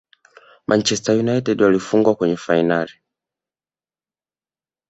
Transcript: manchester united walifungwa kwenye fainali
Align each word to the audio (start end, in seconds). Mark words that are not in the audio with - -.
manchester 0.67 1.15
united 1.15 1.61
walifungwa 1.61 2.15
kwenye 2.15 2.37
fainali 2.37 2.93